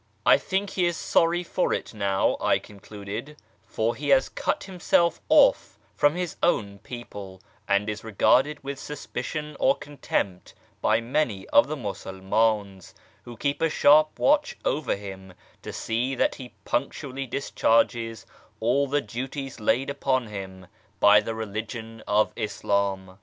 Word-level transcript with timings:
"I 0.25 0.37
think 0.39 0.71
he 0.71 0.87
is 0.87 0.97
sorry 0.97 1.43
for 1.43 1.71
it 1.71 1.93
now," 1.93 2.35
I 2.41 2.57
concluded," 2.57 3.37
for 3.67 3.93
he 3.93 4.09
has 4.09 4.29
cut 4.29 4.63
himself 4.63 5.21
off 5.29 5.77
from 5.93 6.15
his 6.15 6.37
own 6.41 6.79
people, 6.79 7.39
and 7.67 7.87
is 7.87 8.03
regarded 8.03 8.63
with 8.63 8.79
suspicion 8.79 9.55
or 9.59 9.75
contempt 9.75 10.55
by 10.81 11.01
many 11.01 11.47
of 11.49 11.67
the 11.67 11.75
Musulmans, 11.75 12.95
who 13.25 13.37
keep 13.37 13.61
a 13.61 13.69
sharp 13.69 14.17
watch 14.17 14.57
over 14.65 14.95
him 14.95 15.33
to 15.61 15.71
see 15.71 16.15
that 16.15 16.33
he 16.33 16.55
punctually 16.65 17.27
discharges 17.27 18.25
all 18.59 18.87
the 18.87 19.01
duties 19.01 19.59
laid 19.59 19.91
upon 19.91 20.25
him 20.25 20.65
by 20.99 21.19
the 21.19 21.35
religion 21.35 22.01
of 22.07 22.33
Islam. 22.35 23.19